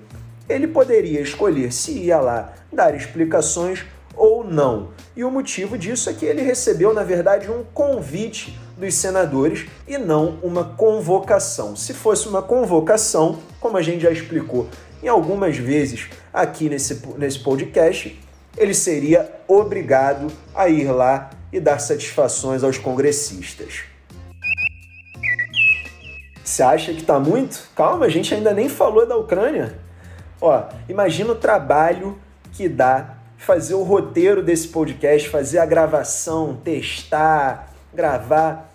ele 0.48 0.68
poderia 0.68 1.20
escolher 1.20 1.74
se 1.74 1.92
ia 1.92 2.20
lá 2.20 2.54
dar 2.72 2.96
explicações 2.96 3.84
ou 4.16 4.44
não. 4.44 4.90
E 5.16 5.24
o 5.24 5.32
motivo 5.32 5.78
disso 5.78 6.10
é 6.10 6.14
que 6.14 6.26
ele 6.26 6.42
recebeu, 6.42 6.94
na 6.94 7.04
verdade, 7.04 7.52
um 7.52 7.64
convite 7.74 8.58
dos 8.78 8.96
senadores 8.96 9.66
e 9.88 9.98
não 9.98 10.40
uma 10.42 10.64
convocação. 10.64 11.76
Se 11.76 11.94
fosse 11.94 12.28
uma 12.28 12.42
convocação, 12.42 13.40
como 13.60 13.78
a 13.78 13.82
gente 13.82 14.02
já 14.02 14.12
explicou 14.12 14.68
em 15.04 15.08
algumas 15.08 15.58
vezes 15.58 16.10
aqui 16.34 16.70
nesse, 16.70 17.02
nesse 17.18 17.40
podcast, 17.40 18.18
ele 18.58 18.74
seria 18.74 19.32
obrigado 19.48 20.28
a 20.56 20.68
ir 20.68 20.92
lá 20.92 21.30
e 21.52 21.60
dar 21.60 21.80
satisfações 21.80 22.64
aos 22.64 22.78
congressistas. 22.78 23.84
Você 26.44 26.64
acha 26.64 26.94
que 26.94 27.04
tá 27.04 27.20
muito? 27.20 27.70
Calma, 27.76 28.06
a 28.06 28.10
gente 28.10 28.34
ainda 28.34 28.54
nem 28.54 28.68
falou 28.68 29.06
da 29.06 29.16
Ucrânia. 29.16 29.78
Ó, 30.42 30.64
imagina 30.90 31.32
o 31.32 31.36
trabalho 31.36 32.18
que 32.54 32.68
dá 32.68 33.18
fazer 33.38 33.76
o 33.76 33.84
roteiro 33.84 34.42
desse 34.42 34.68
podcast, 34.70 35.30
fazer 35.30 35.60
a 35.60 35.66
gravação, 35.66 36.56
testar, 36.64 37.74
gravar. 37.94 38.74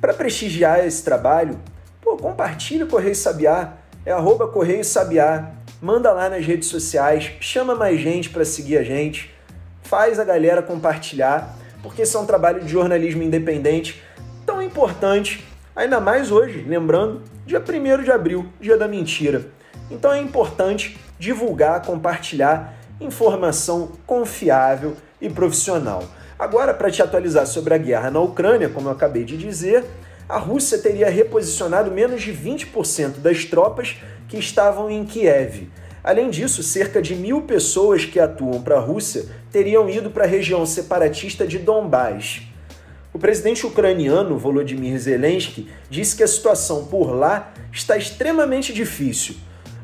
Para 0.00 0.12
prestigiar 0.12 0.84
esse 0.84 1.02
trabalho, 1.02 1.58
pô, 2.00 2.16
compartilha 2.16 2.84
o 2.84 2.88
Correio 2.88 3.14
Sabiá, 3.14 3.74
é 4.04 4.12
arroba 4.12 4.48
Correio 4.48 4.84
Sabiá, 4.84 5.52
manda 5.82 6.12
lá 6.12 6.30
nas 6.30 6.46
redes 6.46 6.68
sociais, 6.68 7.32
chama 7.40 7.74
mais 7.74 8.00
gente 8.00 8.30
para 8.30 8.44
seguir 8.44 8.78
a 8.78 8.84
gente, 8.84 9.34
faz 9.82 10.20
a 10.20 10.24
galera 10.24 10.62
compartilhar, 10.62 11.58
porque 11.82 12.02
esse 12.02 12.14
é 12.14 12.20
um 12.20 12.24
trabalho 12.24 12.60
de 12.60 12.68
jornalismo 12.68 13.20
independente 13.20 14.00
tão 14.46 14.62
importante, 14.62 15.44
ainda 15.74 15.98
mais 15.98 16.30
hoje, 16.30 16.64
lembrando, 16.68 17.22
dia 17.44 17.60
1 17.60 18.04
de 18.04 18.12
abril, 18.12 18.46
dia 18.60 18.78
da 18.78 18.86
mentira. 18.86 19.48
Então 19.90 20.12
é 20.12 20.20
importante 20.20 20.96
divulgar, 21.18 21.82
compartilhar 21.82 22.74
informação 23.00 23.90
confiável 24.06 24.96
e 25.20 25.28
profissional. 25.28 26.04
Agora, 26.38 26.72
para 26.72 26.92
te 26.92 27.02
atualizar 27.02 27.44
sobre 27.44 27.74
a 27.74 27.78
guerra 27.78 28.08
na 28.08 28.20
Ucrânia, 28.20 28.68
como 28.68 28.86
eu 28.86 28.92
acabei 28.92 29.24
de 29.24 29.36
dizer, 29.36 29.84
a 30.32 30.38
Rússia 30.38 30.78
teria 30.78 31.10
reposicionado 31.10 31.90
menos 31.90 32.22
de 32.22 32.32
20% 32.32 33.18
das 33.18 33.44
tropas 33.44 33.98
que 34.26 34.38
estavam 34.38 34.90
em 34.90 35.04
Kiev. 35.04 35.68
Além 36.02 36.30
disso, 36.30 36.62
cerca 36.62 37.02
de 37.02 37.14
mil 37.14 37.42
pessoas 37.42 38.06
que 38.06 38.18
atuam 38.18 38.62
para 38.62 38.76
a 38.76 38.80
Rússia 38.80 39.26
teriam 39.50 39.90
ido 39.90 40.10
para 40.10 40.24
a 40.24 40.26
região 40.26 40.64
separatista 40.64 41.46
de 41.46 41.58
Donbás. 41.58 42.44
O 43.12 43.18
presidente 43.18 43.66
ucraniano 43.66 44.38
Volodymyr 44.38 44.98
Zelensky 44.98 45.68
disse 45.90 46.16
que 46.16 46.22
a 46.22 46.26
situação 46.26 46.86
por 46.86 47.12
lá 47.14 47.52
está 47.70 47.98
extremamente 47.98 48.72
difícil. 48.72 49.34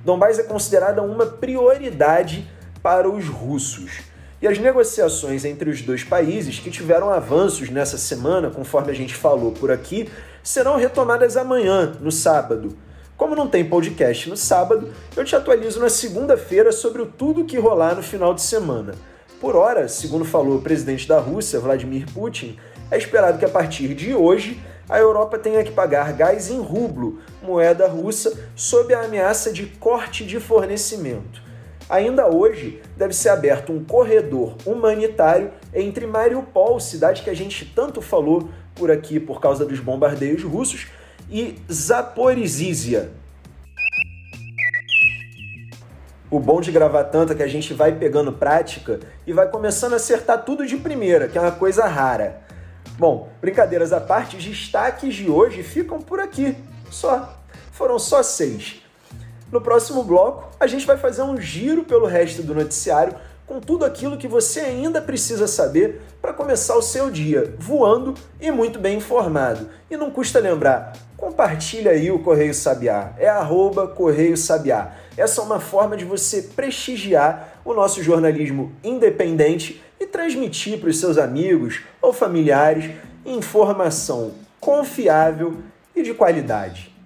Donbás 0.03 0.39
é 0.39 0.45
considerada 0.45 1.03
uma 1.03 1.27
prioridade 1.27 2.49
para 2.83 3.07
os 3.07 3.29
russos. 3.29 3.99
E 4.41 4.47
as 4.47 4.59
negociações 4.59 5.45
entre 5.45 5.69
os 5.69 5.83
dois 5.83 6.05
países, 6.05 6.59
que 6.59 6.71
tiveram 6.71 7.11
avanços 7.11 7.69
nessa 7.69 7.99
semana, 7.99 8.49
conforme 8.49 8.91
a 8.91 8.95
gente 8.95 9.15
falou 9.15 9.51
por 9.51 9.71
aqui, 9.71 10.09
serão 10.43 10.77
retomadas 10.77 11.37
amanhã, 11.37 11.97
no 12.01 12.11
sábado. 12.11 12.77
Como 13.17 13.35
não 13.35 13.49
tem 13.49 13.69
podcast 13.69 14.31
no 14.31 14.37
sábado, 14.37 14.93
eu 15.17 15.25
te 15.25 15.35
atualizo 15.35 15.81
na 15.81 15.89
segunda-feira 15.89 16.71
sobre 16.71 17.03
o 17.03 17.07
tudo 17.07 17.45
que 17.45 17.59
rolar 17.59 17.97
no 17.97 18.03
final 18.03 18.33
de 18.33 18.43
semana. 18.43 18.95
Por 19.41 19.57
hora, 19.57 19.89
segundo 19.89 20.25
falou 20.25 20.59
o 20.59 20.63
presidente 20.63 21.07
da 21.09 21.19
Rússia, 21.19 21.61
Vladimir 21.61 22.07
Putin, 22.13 22.57
é 22.91 22.97
esperado 22.97 23.39
que 23.39 23.45
a 23.45 23.49
partir 23.49 23.95
de 23.95 24.15
hoje 24.15 24.61
a 24.89 24.99
Europa 24.99 25.39
tenha 25.39 25.63
que 25.63 25.71
pagar 25.71 26.13
gás 26.13 26.49
em 26.51 26.61
rublo, 26.61 27.21
moeda 27.43 27.87
russa, 27.87 28.33
sob 28.57 28.95
a 28.95 29.03
ameaça 29.03 29.53
de 29.53 29.67
corte 29.67 30.25
de 30.25 30.41
fornecimento. 30.41 31.48
Ainda 31.89 32.29
hoje 32.29 32.83
deve 32.97 33.15
ser 33.15 33.31
aberto 33.31 33.73
um 33.73 33.83
corredor 33.83 34.57
humanitário 34.67 35.51
entre 35.73 36.07
Mariupol, 36.07 36.79
cidade 36.79 37.23
que 37.23 37.31
a 37.31 37.35
gente 37.35 37.65
tanto 37.65 38.03
falou 38.03 38.51
por 38.75 38.91
aqui 38.91 39.19
por 39.19 39.41
causa 39.41 39.65
dos 39.65 39.81
bombardeios 39.81 40.43
russos, 40.43 40.89
e 41.31 41.57
Zaporizhia. 41.73 43.11
O 46.31 46.39
bom 46.39 46.61
de 46.61 46.71
gravar 46.71 47.05
tanto 47.05 47.33
é 47.33 47.37
que 47.37 47.43
a 47.43 47.49
gente 47.49 47.73
vai 47.73 47.93
pegando 47.93 48.35
prática 48.35 49.01
e 49.27 49.33
vai 49.33 49.49
começando 49.49 49.95
a 49.95 49.97
acertar 49.97 50.45
tudo 50.45 50.67
de 50.67 50.77
primeira, 50.77 51.27
que 51.27 51.39
é 51.39 51.41
uma 51.41 51.53
coisa 51.53 51.87
rara. 51.87 52.43
Bom, 52.99 53.31
brincadeiras 53.41 53.95
à 53.95 54.01
parte, 54.01 54.37
os 54.37 54.45
destaques 54.45 55.15
de 55.15 55.31
hoje 55.31 55.63
ficam 55.63 56.03
por 56.03 56.21
aqui. 56.21 56.55
Só. 56.91 57.35
Foram 57.73 57.99
só 57.99 58.23
seis. 58.23 58.83
No 59.51 59.61
próximo 59.61 60.03
bloco, 60.05 60.49
a 60.61 60.67
gente 60.67 60.87
vai 60.87 60.97
fazer 60.97 61.23
um 61.23 61.41
giro 61.41 61.85
pelo 61.85 62.07
resto 62.07 62.43
do 62.43 62.55
noticiário 62.55 63.15
com 63.47 63.61
tudo 63.61 63.87
aquilo 63.87 64.19
que 64.19 64.29
você 64.29 64.61
ainda 64.61 65.01
precisa 65.01 65.47
saber 65.47 66.03
para 66.21 66.35
começar 66.35 66.77
o 66.77 66.83
seu 66.83 67.11
dia 67.11 67.55
voando 67.59 68.13
e 68.39 68.51
muito 68.51 68.79
bem 68.79 68.99
informado. 68.99 69.71
E 69.91 69.97
não 69.97 70.11
custa 70.11 70.39
lembrar, 70.39 70.93
compartilha 71.17 71.93
aí 71.93 72.11
o 72.11 72.19
Correio 72.19 72.53
Sabiá, 72.53 73.15
é 73.17 73.27
arroba 73.27 73.89
Correio 73.89 74.37
Sabiá. 74.37 74.93
Essa 75.17 75.41
é 75.41 75.45
uma 75.45 75.61
forma 75.61 75.97
de 75.97 76.05
você 76.05 76.43
prestigiar 76.43 77.61
o 77.65 77.73
nosso 77.73 78.03
jornalismo 78.03 78.71
independente 78.85 79.83
e 79.99 80.07
transmitir 80.07 80.79
para 80.79 80.91
os 80.91 81.01
seus 81.01 81.17
amigos 81.17 81.81
ou 82.03 82.13
familiares 82.13 82.91
informação 83.25 84.33
confiável 84.61 85.57
e 85.97 86.03
de 86.03 86.13
qualidade. 86.13 86.98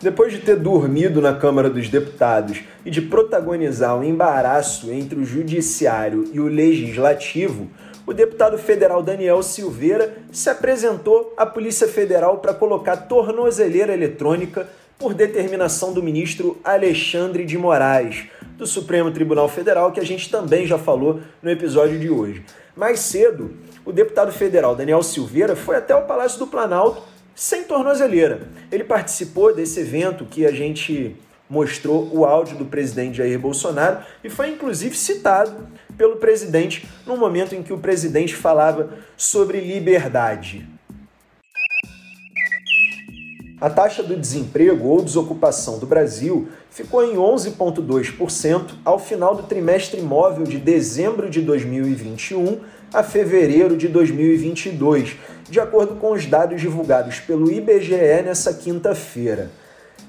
Depois 0.00 0.30
de 0.30 0.40
ter 0.40 0.56
dormido 0.56 1.22
na 1.22 1.32
Câmara 1.32 1.70
dos 1.70 1.88
Deputados 1.88 2.60
e 2.84 2.90
de 2.90 3.00
protagonizar 3.00 3.96
um 3.96 4.04
embaraço 4.04 4.92
entre 4.92 5.18
o 5.18 5.24
Judiciário 5.24 6.28
e 6.34 6.38
o 6.38 6.48
Legislativo, 6.48 7.66
o 8.06 8.12
deputado 8.12 8.58
federal 8.58 9.02
Daniel 9.02 9.42
Silveira 9.42 10.18
se 10.30 10.50
apresentou 10.50 11.32
à 11.34 11.46
Polícia 11.46 11.88
Federal 11.88 12.38
para 12.38 12.52
colocar 12.52 12.96
tornozeleira 12.96 13.94
eletrônica 13.94 14.68
por 14.98 15.14
determinação 15.14 15.94
do 15.94 16.02
ministro 16.02 16.58
Alexandre 16.62 17.46
de 17.46 17.56
Moraes, 17.56 18.24
do 18.58 18.66
Supremo 18.66 19.10
Tribunal 19.10 19.48
Federal, 19.48 19.92
que 19.92 20.00
a 20.00 20.04
gente 20.04 20.30
também 20.30 20.66
já 20.66 20.76
falou 20.76 21.20
no 21.42 21.50
episódio 21.50 21.98
de 21.98 22.10
hoje. 22.10 22.44
Mais 22.76 23.00
cedo, 23.00 23.50
o 23.82 23.92
deputado 23.92 24.30
federal 24.30 24.76
Daniel 24.76 25.02
Silveira 25.02 25.56
foi 25.56 25.76
até 25.76 25.96
o 25.96 26.02
Palácio 26.02 26.38
do 26.38 26.46
Planalto 26.46 27.02
sem 27.36 27.64
tornozeleira. 27.64 28.48
Ele 28.72 28.82
participou 28.82 29.54
desse 29.54 29.80
evento 29.80 30.24
que 30.24 30.46
a 30.46 30.50
gente 30.50 31.14
mostrou 31.48 32.10
o 32.12 32.24
áudio 32.24 32.56
do 32.56 32.64
presidente 32.64 33.18
Jair 33.18 33.38
Bolsonaro 33.38 34.04
e 34.24 34.30
foi 34.30 34.48
inclusive 34.48 34.96
citado 34.96 35.68
pelo 35.96 36.16
presidente 36.16 36.88
no 37.06 37.16
momento 37.16 37.54
em 37.54 37.62
que 37.62 37.72
o 37.72 37.78
presidente 37.78 38.34
falava 38.34 38.94
sobre 39.16 39.60
liberdade. 39.60 40.66
A 43.60 43.70
taxa 43.70 44.02
do 44.02 44.16
desemprego 44.16 44.88
ou 44.88 45.02
desocupação 45.02 45.78
do 45.78 45.86
Brasil 45.86 46.48
ficou 46.76 47.02
em 47.02 47.16
11,2% 47.16 48.74
ao 48.84 48.98
final 48.98 49.34
do 49.34 49.44
trimestre 49.44 50.02
móvel 50.02 50.44
de 50.44 50.58
dezembro 50.58 51.30
de 51.30 51.40
2021 51.40 52.60
a 52.92 53.02
fevereiro 53.02 53.78
de 53.78 53.88
2022, 53.88 55.16
de 55.48 55.58
acordo 55.58 55.94
com 55.96 56.12
os 56.12 56.26
dados 56.26 56.60
divulgados 56.60 57.18
pelo 57.18 57.50
IBGE 57.50 58.20
nessa 58.22 58.52
quinta-feira. 58.52 59.50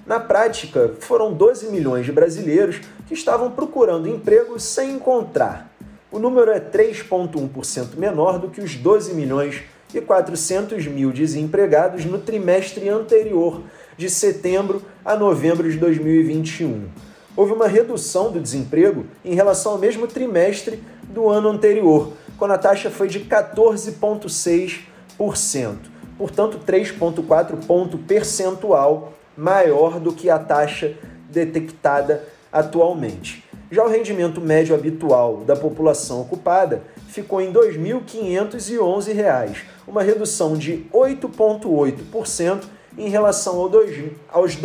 Na 0.06 0.20
prática, 0.20 0.92
foram 1.00 1.34
12 1.34 1.72
milhões 1.72 2.06
de 2.06 2.12
brasileiros 2.12 2.82
que 3.08 3.14
estavam 3.14 3.50
procurando 3.50 4.10
emprego 4.10 4.60
sem 4.60 4.92
encontrar. 4.92 5.74
O 6.12 6.20
número 6.20 6.52
é 6.52 6.60
3,1% 6.60 7.96
menor 7.96 8.40
do 8.40 8.50
que 8.50 8.60
os 8.60 8.76
12 8.76 9.14
milhões 9.14 9.64
e 9.94 10.02
400 10.02 10.88
mil 10.88 11.12
desempregados 11.12 12.06
no 12.06 12.18
trimestre 12.20 12.90
anterior, 12.90 13.62
de 13.98 14.10
setembro 14.10 14.82
a 15.04 15.16
novembro 15.16 15.70
de 15.72 15.78
2021. 15.78 16.88
Houve 17.36 17.52
uma 17.54 17.68
redução 17.68 18.32
do 18.32 18.40
desemprego 18.40 19.06
em 19.24 19.36
relação 19.36 19.74
ao 19.74 19.78
mesmo 19.78 20.08
trimestre 20.08 20.82
do 21.04 21.30
ano 21.30 21.50
anterior, 21.50 22.14
quando 22.38 22.52
a 22.52 22.58
taxa 22.58 22.90
foi 22.90 23.08
de 23.08 23.20
14,6%, 23.22 25.76
portanto 26.18 26.60
3,4 26.66 27.66
ponto 27.66 27.98
percentual 27.98 29.14
maior 29.36 30.00
do 30.00 30.14
que 30.14 30.30
a 30.30 30.40
taxa 30.40 30.94
detectada 31.30 32.24
atualmente. 32.52 33.44
Já 33.70 33.84
o 33.84 33.90
rendimento 33.90 34.40
médio 34.40 34.74
habitual 34.74 35.38
da 35.38 35.56
população 35.56 36.22
ocupada 36.22 36.84
ficou 37.22 37.42
em 37.42 37.48
R$ 37.48 37.54
2.511, 37.54 39.64
uma 39.88 40.04
redução 40.04 40.56
de 40.56 40.86
8,8% 40.94 42.66
em 42.98 43.10
relação 43.10 43.58
ao 43.58 43.68
dois, 43.68 44.12
aos 44.30 44.54
R$ 44.54 44.62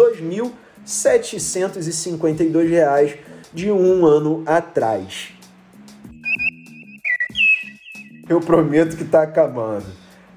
2.752 0.86 3.16
de 3.52 3.72
um 3.72 4.04
ano 4.04 4.42
atrás. 4.44 5.30
Eu 8.28 8.40
prometo 8.40 8.96
que 8.96 9.02
está 9.02 9.22
acabando. 9.22 9.86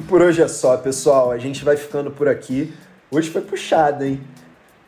E 0.00 0.02
por 0.02 0.22
hoje 0.22 0.40
é 0.40 0.48
só, 0.48 0.78
pessoal. 0.78 1.30
A 1.30 1.36
gente 1.36 1.62
vai 1.62 1.76
ficando 1.76 2.10
por 2.10 2.26
aqui. 2.26 2.72
Hoje 3.10 3.28
foi 3.28 3.42
puxado, 3.42 4.02
hein? 4.02 4.18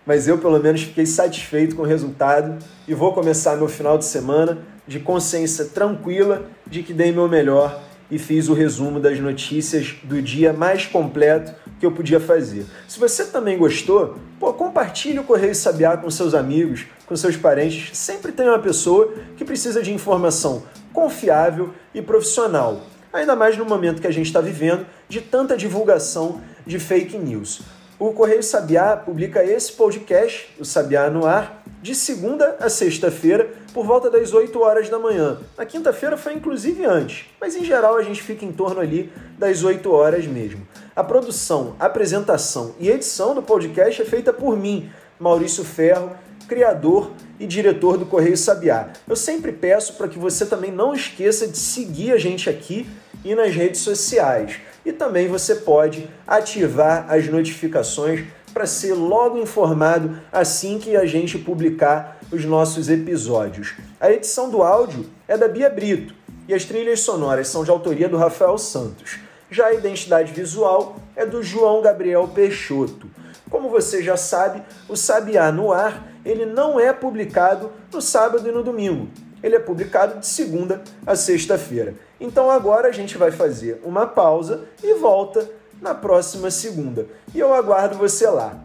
Mas 0.06 0.26
eu, 0.26 0.38
pelo 0.38 0.58
menos, 0.58 0.84
fiquei 0.84 1.04
satisfeito 1.04 1.76
com 1.76 1.82
o 1.82 1.84
resultado 1.84 2.56
e 2.88 2.94
vou 2.94 3.12
começar 3.12 3.54
meu 3.56 3.68
final 3.68 3.98
de 3.98 4.06
semana 4.06 4.60
de 4.88 4.98
consciência 5.00 5.66
tranquila 5.66 6.44
de 6.66 6.82
que 6.82 6.94
dei 6.94 7.12
meu 7.12 7.28
melhor 7.28 7.78
e 8.10 8.18
fiz 8.18 8.48
o 8.48 8.54
resumo 8.54 8.98
das 8.98 9.20
notícias 9.20 9.94
do 10.02 10.22
dia 10.22 10.50
mais 10.50 10.86
completo 10.86 11.52
que 11.78 11.84
eu 11.84 11.92
podia 11.92 12.18
fazer. 12.18 12.64
Se 12.88 12.98
você 12.98 13.26
também 13.26 13.58
gostou, 13.58 14.16
pô, 14.40 14.50
compartilhe 14.54 15.18
o 15.18 15.24
Correio 15.24 15.54
Sabiá 15.54 15.94
com 15.94 16.10
seus 16.10 16.32
amigos, 16.32 16.86
com 17.04 17.14
seus 17.14 17.36
parentes. 17.36 17.94
Sempre 17.98 18.32
tem 18.32 18.48
uma 18.48 18.58
pessoa 18.58 19.12
que 19.36 19.44
precisa 19.44 19.82
de 19.82 19.92
informação 19.92 20.62
confiável 20.90 21.68
e 21.94 22.00
profissional 22.00 22.80
ainda 23.12 23.36
mais 23.36 23.56
no 23.56 23.64
momento 23.64 24.00
que 24.00 24.06
a 24.06 24.12
gente 24.12 24.26
está 24.26 24.40
vivendo 24.40 24.86
de 25.08 25.20
tanta 25.20 25.56
divulgação 25.56 26.40
de 26.66 26.78
fake 26.78 27.18
news. 27.18 27.62
O 27.98 28.12
Correio 28.12 28.42
Sabiá 28.42 28.96
publica 28.96 29.44
esse 29.44 29.72
podcast, 29.72 30.52
o 30.58 30.64
Sabiá 30.64 31.08
no 31.08 31.24
Ar, 31.24 31.62
de 31.80 31.94
segunda 31.94 32.56
a 32.58 32.68
sexta-feira, 32.68 33.48
por 33.72 33.86
volta 33.86 34.10
das 34.10 34.32
8 34.32 34.60
horas 34.60 34.88
da 34.88 34.98
manhã. 34.98 35.38
Na 35.56 35.64
quinta-feira 35.64 36.16
foi 36.16 36.34
inclusive 36.34 36.84
antes, 36.84 37.26
mas 37.40 37.54
em 37.54 37.64
geral 37.64 37.96
a 37.96 38.02
gente 38.02 38.20
fica 38.20 38.44
em 38.44 38.50
torno 38.50 38.80
ali 38.80 39.12
das 39.38 39.62
8 39.62 39.88
horas 39.92 40.26
mesmo. 40.26 40.66
A 40.96 41.04
produção, 41.04 41.76
apresentação 41.78 42.74
e 42.80 42.90
edição 42.90 43.34
do 43.34 43.42
podcast 43.42 44.02
é 44.02 44.04
feita 44.04 44.32
por 44.32 44.56
mim, 44.56 44.90
Maurício 45.18 45.62
Ferro, 45.62 46.10
criador 46.48 47.12
e 47.38 47.46
diretor 47.46 47.96
do 47.96 48.04
Correio 48.04 48.36
Sabiá. 48.36 48.90
Eu 49.08 49.16
sempre 49.16 49.52
peço 49.52 49.94
para 49.94 50.08
que 50.08 50.18
você 50.18 50.44
também 50.44 50.72
não 50.72 50.92
esqueça 50.92 51.46
de 51.46 51.56
seguir 51.56 52.12
a 52.12 52.18
gente 52.18 52.50
aqui 52.50 52.86
e 53.24 53.34
nas 53.34 53.54
redes 53.54 53.80
sociais. 53.80 54.60
E 54.84 54.92
também 54.92 55.28
você 55.28 55.56
pode 55.56 56.08
ativar 56.26 57.06
as 57.08 57.28
notificações 57.28 58.24
para 58.52 58.66
ser 58.66 58.94
logo 58.94 59.38
informado 59.38 60.18
assim 60.30 60.78
que 60.78 60.96
a 60.96 61.06
gente 61.06 61.38
publicar 61.38 62.18
os 62.30 62.44
nossos 62.44 62.88
episódios. 62.88 63.74
A 64.00 64.10
edição 64.10 64.50
do 64.50 64.62
áudio 64.62 65.06
é 65.26 65.36
da 65.36 65.48
Bia 65.48 65.70
Brito 65.70 66.14
e 66.48 66.54
as 66.54 66.64
trilhas 66.64 67.00
sonoras 67.00 67.48
são 67.48 67.64
de 67.64 67.70
autoria 67.70 68.08
do 68.08 68.16
Rafael 68.16 68.58
Santos. 68.58 69.18
Já 69.50 69.66
a 69.66 69.74
identidade 69.74 70.32
visual 70.32 70.96
é 71.14 71.24
do 71.24 71.42
João 71.42 71.82
Gabriel 71.82 72.28
Peixoto. 72.28 73.08
Como 73.50 73.68
você 73.68 74.02
já 74.02 74.16
sabe, 74.16 74.62
o 74.88 74.96
Sabiá 74.96 75.52
no 75.52 75.72
Ar 75.72 76.12
ele 76.24 76.46
não 76.46 76.78
é 76.78 76.92
publicado 76.92 77.70
no 77.92 78.00
sábado 78.00 78.48
e 78.48 78.52
no 78.52 78.62
domingo. 78.62 79.08
Ele 79.42 79.56
é 79.56 79.58
publicado 79.58 80.20
de 80.20 80.26
segunda 80.26 80.82
a 81.06 81.16
sexta-feira. 81.16 81.94
Então 82.20 82.50
agora 82.50 82.88
a 82.88 82.92
gente 82.92 83.18
vai 83.18 83.30
fazer 83.30 83.80
uma 83.84 84.06
pausa 84.06 84.64
e 84.82 84.94
volta 84.94 85.48
na 85.80 85.94
próxima 85.94 86.50
segunda. 86.50 87.06
E 87.34 87.40
eu 87.40 87.52
aguardo 87.52 87.98
você 87.98 88.26
lá. 88.28 88.56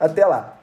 Até 0.00 0.24
lá! 0.24 0.61